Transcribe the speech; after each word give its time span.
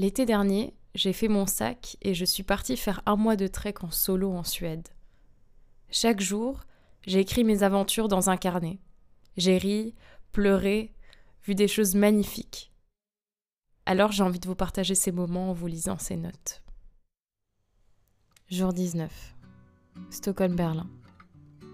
L'été 0.00 0.24
dernier, 0.24 0.72
j'ai 0.94 1.12
fait 1.12 1.28
mon 1.28 1.44
sac 1.44 1.98
et 2.00 2.14
je 2.14 2.24
suis 2.24 2.42
partie 2.42 2.78
faire 2.78 3.02
un 3.04 3.16
mois 3.16 3.36
de 3.36 3.46
trek 3.46 3.74
en 3.82 3.90
solo 3.90 4.32
en 4.32 4.44
Suède. 4.44 4.88
Chaque 5.90 6.22
jour, 6.22 6.62
j'ai 7.06 7.20
écrit 7.20 7.44
mes 7.44 7.64
aventures 7.64 8.08
dans 8.08 8.30
un 8.30 8.38
carnet. 8.38 8.78
J'ai 9.36 9.58
ri, 9.58 9.94
pleuré, 10.32 10.94
vu 11.44 11.54
des 11.54 11.68
choses 11.68 11.94
magnifiques. 11.94 12.72
Alors 13.84 14.10
j'ai 14.10 14.22
envie 14.22 14.40
de 14.40 14.48
vous 14.48 14.54
partager 14.54 14.94
ces 14.94 15.12
moments 15.12 15.50
en 15.50 15.52
vous 15.52 15.66
lisant 15.66 15.98
ces 15.98 16.16
notes. 16.16 16.62
Jour 18.48 18.72
19. 18.72 19.36
Stockholm-Berlin. 20.08 20.88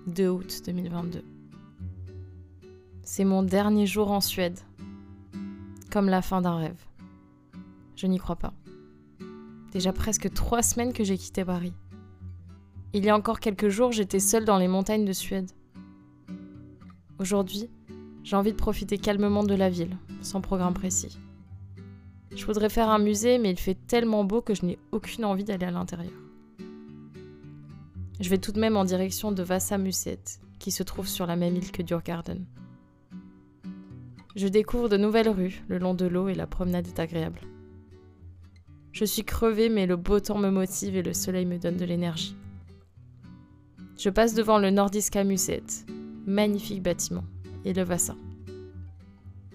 2 0.09 0.29
août 0.29 0.63
2022. 0.67 1.25
C'est 3.05 3.25
mon 3.25 3.45
dernier 3.45 3.87
jour 3.87 4.11
en 4.11 4.21
Suède. 4.21 4.59
Comme 5.93 6.09
la 6.09 6.23
fin 6.23 6.41
d'un 6.41 6.57
rêve. 6.57 6.86
Je 7.97 8.07
n'y 8.07 8.19
crois 8.19 8.37
pas. 8.37 8.53
Déjà 9.73 9.93
presque 9.93 10.33
trois 10.33 10.63
semaines 10.63 10.93
que 10.93 11.03
j'ai 11.03 11.17
quitté 11.17 11.45
Paris. 11.45 11.73
Il 12.93 13.05
y 13.05 13.09
a 13.09 13.17
encore 13.17 13.41
quelques 13.41 13.69
jours, 13.69 13.93
j'étais 13.93 14.21
seule 14.21 14.45
dans 14.45 14.59
les 14.59 14.69
montagnes 14.69 15.05
de 15.05 15.13
Suède. 15.13 15.51
Aujourd'hui, 17.19 17.69
j'ai 18.23 18.37
envie 18.37 18.53
de 18.53 18.57
profiter 18.57 18.99
calmement 18.99 19.45
de 19.45 19.55
la 19.55 19.71
ville, 19.71 19.97
sans 20.21 20.41
programme 20.41 20.75
précis. 20.75 21.19
Je 22.35 22.45
voudrais 22.45 22.69
faire 22.69 22.91
un 22.91 22.99
musée, 22.99 23.39
mais 23.39 23.51
il 23.51 23.59
fait 23.59 23.79
tellement 23.87 24.25
beau 24.25 24.43
que 24.43 24.55
je 24.55 24.67
n'ai 24.67 24.79
aucune 24.93 25.25
envie 25.25 25.45
d'aller 25.45 25.65
à 25.65 25.71
l'intérieur. 25.71 26.13
Je 28.21 28.29
vais 28.29 28.39
tout 28.39 28.53
de 28.53 28.61
même 28.61 28.77
en 28.77 28.85
direction 28.85 29.33
de 29.33 29.43
Vassa 29.43 29.79
Muset, 29.79 30.21
qui 30.59 30.71
se 30.71 30.83
trouve 30.83 31.09
sur 31.09 31.27
la 31.27 31.37
même 31.37 31.57
île 31.57 31.73
que 31.73 31.87
Djurgarden. 31.87 32.45
Je 34.35 34.49
découvre 34.49 34.91
de 34.91 34.99
nouvelles 34.99 35.31
rues 35.31 35.63
le 35.69 35.79
long 35.79 35.95
de 35.95 36.07
l'eau 36.07 36.29
et 36.29 36.35
la 36.35 36.47
promenade 36.47 36.87
est 36.87 36.99
agréable. 36.99 37.41
Je 38.97 39.05
suis 39.05 39.25
crevée, 39.25 39.69
mais 39.69 39.85
le 39.85 39.97
beau 39.97 40.21
temps 40.21 40.39
me 40.39 40.49
motive 40.49 40.97
et 40.97 41.03
le 41.03 41.13
soleil 41.13 41.45
me 41.45 41.59
donne 41.59 41.77
de 41.77 41.85
l'énergie. 41.85 42.35
Je 43.99 44.09
passe 44.09 44.33
devant 44.33 44.59
le 44.59 44.71
Nordiska 44.71 45.23
Museet, 45.23 45.85
magnifique 46.25 46.83
bâtiment, 46.83 47.25
et 47.67 47.75
le 47.75 47.83
Vassa. 47.83 48.17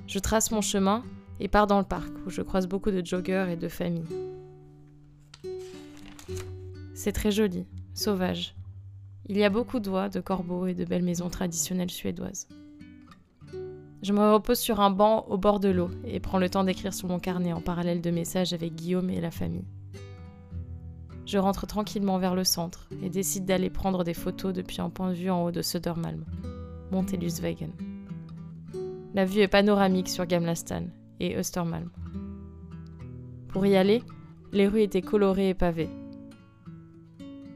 Je 0.05 0.19
trace 0.19 0.51
mon 0.51 0.61
chemin 0.61 1.03
et 1.39 1.47
pars 1.47 1.65
dans 1.65 1.79
le 1.79 1.85
parc 1.85 2.13
où 2.27 2.29
je 2.29 2.43
croise 2.43 2.67
beaucoup 2.67 2.91
de 2.91 3.03
joggeurs 3.03 3.49
et 3.49 3.57
de 3.57 3.67
familles. 3.67 4.05
C'est 6.93 7.11
très 7.11 7.31
joli, 7.31 7.65
sauvage. 7.95 8.53
Il 9.25 9.37
y 9.37 9.43
a 9.43 9.49
beaucoup 9.49 9.79
d'oies, 9.79 10.09
de 10.09 10.19
corbeaux 10.19 10.67
et 10.67 10.75
de 10.75 10.85
belles 10.85 11.01
maisons 11.01 11.31
traditionnelles 11.31 11.89
suédoises. 11.89 12.47
Je 14.01 14.13
me 14.13 14.33
repose 14.33 14.57
sur 14.57 14.79
un 14.79 14.89
banc 14.89 15.25
au 15.29 15.37
bord 15.37 15.59
de 15.59 15.69
l'eau 15.69 15.91
et 16.05 16.19
prends 16.19 16.39
le 16.39 16.49
temps 16.49 16.63
d'écrire 16.63 16.93
sur 16.93 17.07
mon 17.07 17.19
carnet 17.19 17.53
en 17.53 17.61
parallèle 17.61 18.01
de 18.01 18.09
messages 18.09 18.51
avec 18.51 18.73
Guillaume 18.73 19.11
et 19.11 19.21
la 19.21 19.29
famille. 19.29 19.67
Je 21.27 21.37
rentre 21.37 21.67
tranquillement 21.67 22.17
vers 22.17 22.33
le 22.33 22.43
centre 22.43 22.89
et 23.03 23.11
décide 23.11 23.45
d'aller 23.45 23.69
prendre 23.69 24.03
des 24.03 24.15
photos 24.15 24.53
depuis 24.53 24.81
un 24.81 24.89
point 24.89 25.09
de 25.09 25.15
vue 25.15 25.29
en 25.29 25.43
haut 25.43 25.51
de 25.51 25.61
Södermalm, 25.61 26.25
Monteluswagen. 26.91 27.69
La 29.13 29.25
vue 29.25 29.41
est 29.41 29.47
panoramique 29.47 30.09
sur 30.09 30.25
Gamlastan 30.25 30.85
et 31.19 31.37
Östermalm. 31.37 31.91
Pour 33.49 33.67
y 33.67 33.75
aller, 33.75 34.01
les 34.51 34.67
rues 34.67 34.81
étaient 34.81 35.03
colorées 35.03 35.49
et 35.49 35.53
pavées. 35.53 35.89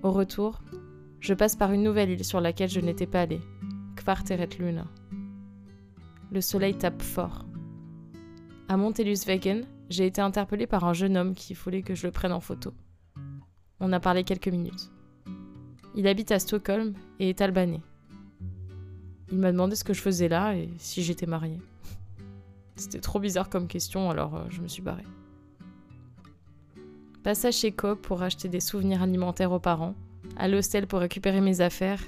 Au 0.03 0.11
retour, 0.11 0.61
je 1.21 1.33
passe 1.33 1.55
par 1.55 1.71
une 1.71 1.81
nouvelle 1.81 2.11
île 2.11 2.23
sur 2.23 2.39
laquelle 2.39 2.69
je 2.69 2.81
n'étais 2.81 3.07
pas 3.07 3.21
allée, 3.21 3.41
Kvarteret 3.95 4.49
Luna 4.59 4.85
le 6.35 6.41
soleil 6.41 6.75
tape 6.75 7.01
fort. 7.01 7.45
À 8.67 8.75
Monteluswegen, 8.75 9.63
j'ai 9.89 10.05
été 10.05 10.19
interpellée 10.19 10.67
par 10.67 10.83
un 10.83 10.91
jeune 10.91 11.15
homme 11.15 11.33
qui 11.33 11.53
voulait 11.53 11.81
que 11.81 11.95
je 11.95 12.05
le 12.05 12.11
prenne 12.11 12.33
en 12.33 12.41
photo. 12.41 12.73
On 13.79 13.93
a 13.93 14.01
parlé 14.01 14.25
quelques 14.25 14.49
minutes. 14.49 14.91
Il 15.95 16.07
habite 16.07 16.31
à 16.31 16.39
Stockholm 16.39 16.93
et 17.19 17.29
est 17.29 17.39
albanais. 17.39 17.79
Il 19.31 19.37
m'a 19.37 19.53
demandé 19.53 19.77
ce 19.77 19.85
que 19.85 19.93
je 19.93 20.01
faisais 20.01 20.27
là 20.27 20.57
et 20.57 20.69
si 20.77 21.03
j'étais 21.03 21.25
mariée. 21.25 21.61
C'était 22.75 22.99
trop 22.99 23.19
bizarre 23.19 23.49
comme 23.49 23.69
question, 23.69 24.09
alors 24.09 24.35
euh, 24.35 24.43
je 24.49 24.59
me 24.59 24.67
suis 24.67 24.81
barrée. 24.81 25.07
Passage 27.23 27.55
chez 27.55 27.71
Coop 27.71 28.01
pour 28.01 28.23
acheter 28.23 28.49
des 28.49 28.59
souvenirs 28.59 29.01
alimentaires 29.01 29.53
aux 29.53 29.59
parents, 29.59 29.95
à 30.35 30.49
l'hostel 30.49 30.85
pour 30.85 30.99
récupérer 30.99 31.39
mes 31.39 31.61
affaires, 31.61 32.03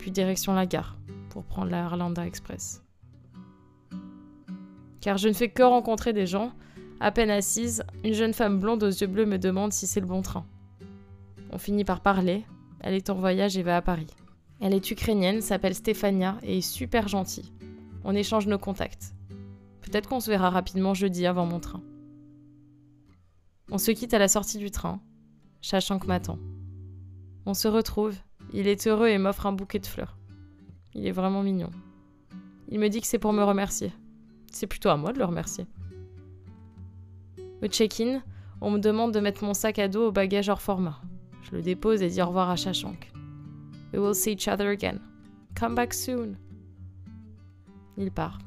puis 0.00 0.10
direction 0.10 0.54
la 0.54 0.66
gare 0.66 0.98
pour 1.28 1.44
prendre 1.44 1.70
la 1.70 1.84
Arlanda 1.84 2.26
Express 2.26 2.82
car 5.00 5.18
je 5.18 5.28
ne 5.28 5.32
fais 5.32 5.48
que 5.48 5.62
rencontrer 5.62 6.12
des 6.12 6.26
gens. 6.26 6.52
À 7.00 7.10
peine 7.10 7.30
assise, 7.30 7.82
une 8.04 8.14
jeune 8.14 8.34
femme 8.34 8.60
blonde 8.60 8.82
aux 8.82 8.88
yeux 8.88 9.06
bleus 9.06 9.26
me 9.26 9.38
demande 9.38 9.72
si 9.72 9.86
c'est 9.86 10.00
le 10.00 10.06
bon 10.06 10.22
train. 10.22 10.44
On 11.50 11.58
finit 11.58 11.84
par 11.84 12.00
parler. 12.00 12.44
Elle 12.80 12.94
est 12.94 13.10
en 13.10 13.14
voyage 13.14 13.56
et 13.56 13.62
va 13.62 13.76
à 13.76 13.82
Paris. 13.82 14.06
Elle 14.60 14.74
est 14.74 14.90
ukrainienne, 14.90 15.40
s'appelle 15.40 15.74
Stéphania 15.74 16.38
et 16.42 16.58
est 16.58 16.60
super 16.60 17.08
gentille. 17.08 17.52
On 18.04 18.14
échange 18.14 18.46
nos 18.46 18.58
contacts. 18.58 19.14
Peut-être 19.80 20.08
qu'on 20.08 20.20
se 20.20 20.30
verra 20.30 20.50
rapidement 20.50 20.94
jeudi 20.94 21.26
avant 21.26 21.46
mon 21.46 21.60
train. 21.60 21.82
On 23.70 23.78
se 23.78 23.90
quitte 23.90 24.14
à 24.14 24.18
la 24.18 24.28
sortie 24.28 24.58
du 24.58 24.70
train. 24.70 25.00
Shashank 25.62 26.06
m'attend. 26.06 26.38
On 27.46 27.54
se 27.54 27.68
retrouve. 27.68 28.16
Il 28.52 28.66
est 28.66 28.86
heureux 28.86 29.08
et 29.08 29.18
m'offre 29.18 29.46
un 29.46 29.52
bouquet 29.52 29.78
de 29.78 29.86
fleurs. 29.86 30.18
Il 30.94 31.06
est 31.06 31.12
vraiment 31.12 31.42
mignon. 31.42 31.70
Il 32.68 32.80
me 32.80 32.88
dit 32.88 33.00
que 33.00 33.06
c'est 33.06 33.18
pour 33.18 33.32
me 33.32 33.42
remercier. 33.42 33.92
C'est 34.50 34.66
plutôt 34.66 34.90
à 34.90 34.96
moi 34.96 35.12
de 35.12 35.18
le 35.18 35.24
remercier. 35.24 35.66
Au 37.62 37.66
check-in, 37.66 38.22
on 38.60 38.70
me 38.70 38.78
demande 38.78 39.12
de 39.12 39.20
mettre 39.20 39.44
mon 39.44 39.54
sac 39.54 39.78
à 39.78 39.88
dos 39.88 40.08
au 40.08 40.12
bagage 40.12 40.48
hors 40.48 40.60
format. 40.60 41.00
Je 41.42 41.52
le 41.56 41.62
dépose 41.62 42.02
et 42.02 42.08
dis 42.08 42.20
au 42.20 42.26
revoir 42.26 42.50
à 42.50 42.56
Shashank. 42.56 43.12
We 43.92 44.00
will 44.00 44.14
see 44.14 44.32
each 44.32 44.48
other 44.48 44.68
again. 44.68 44.98
Come 45.58 45.74
back 45.74 45.94
soon. 45.94 46.36
Il 47.96 48.10
part. 48.10 48.38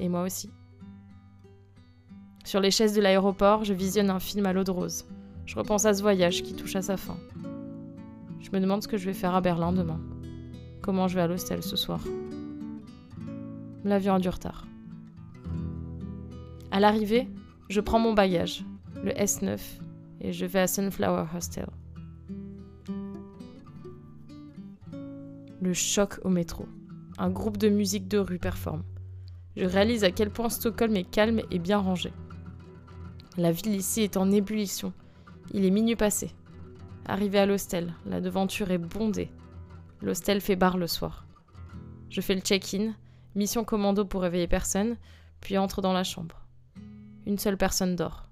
Et 0.00 0.08
moi 0.08 0.22
aussi. 0.22 0.50
Sur 2.44 2.60
les 2.60 2.70
chaises 2.70 2.94
de 2.94 3.00
l'aéroport, 3.00 3.64
je 3.64 3.72
visionne 3.72 4.10
un 4.10 4.20
film 4.20 4.46
à 4.46 4.52
l'eau 4.52 4.64
de 4.64 4.70
rose. 4.70 5.06
Je 5.46 5.56
repense 5.56 5.84
à 5.84 5.94
ce 5.94 6.02
voyage 6.02 6.42
qui 6.42 6.54
touche 6.54 6.76
à 6.76 6.82
sa 6.82 6.96
fin. 6.96 7.16
Je 8.40 8.50
me 8.50 8.60
demande 8.60 8.82
ce 8.82 8.88
que 8.88 8.96
je 8.96 9.06
vais 9.06 9.14
faire 9.14 9.34
à 9.34 9.40
Berlin 9.40 9.72
demain. 9.72 10.00
Comment 10.82 11.08
je 11.08 11.14
vais 11.14 11.22
à 11.22 11.26
l'hostel 11.26 11.62
ce 11.62 11.76
soir. 11.76 12.00
L'avion 13.84 14.14
a 14.14 14.18
du 14.18 14.28
retard. 14.28 14.66
À 16.72 16.80
l'arrivée, 16.80 17.28
je 17.68 17.82
prends 17.82 17.98
mon 17.98 18.14
bagage, 18.14 18.64
le 19.04 19.12
S9, 19.12 19.60
et 20.22 20.32
je 20.32 20.46
vais 20.46 20.60
à 20.60 20.66
Sunflower 20.66 21.26
Hostel. 21.36 21.66
Le 25.60 25.74
choc 25.74 26.18
au 26.24 26.30
métro. 26.30 26.64
Un 27.18 27.28
groupe 27.28 27.58
de 27.58 27.68
musique 27.68 28.08
de 28.08 28.16
rue 28.16 28.38
performe. 28.38 28.84
Je 29.54 29.66
réalise 29.66 30.02
à 30.02 30.10
quel 30.10 30.30
point 30.30 30.48
Stockholm 30.48 30.96
est 30.96 31.04
calme 31.04 31.42
et 31.50 31.58
bien 31.58 31.76
rangé. 31.76 32.10
La 33.36 33.52
ville 33.52 33.74
ici 33.74 34.00
est 34.00 34.16
en 34.16 34.30
ébullition. 34.30 34.94
Il 35.52 35.66
est 35.66 35.70
minuit 35.70 35.94
passé. 35.94 36.30
Arrivé 37.04 37.38
à 37.38 37.44
l'hostel, 37.44 37.92
la 38.06 38.22
devanture 38.22 38.70
est 38.70 38.78
bondée. 38.78 39.30
L'hostel 40.00 40.40
fait 40.40 40.56
bar 40.56 40.78
le 40.78 40.86
soir. 40.86 41.26
Je 42.08 42.22
fais 42.22 42.34
le 42.34 42.40
check-in, 42.40 42.94
mission 43.34 43.62
commando 43.62 44.06
pour 44.06 44.22
réveiller 44.22 44.48
personne, 44.48 44.96
puis 45.42 45.58
entre 45.58 45.82
dans 45.82 45.92
la 45.92 46.02
chambre. 46.02 46.41
Une 47.24 47.38
seule 47.38 47.56
personne 47.56 47.94
dort. 47.94 48.28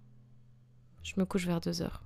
Je 1.02 1.14
me 1.16 1.24
couche 1.24 1.46
vers 1.46 1.60
deux 1.60 1.80
heures. 1.80 2.02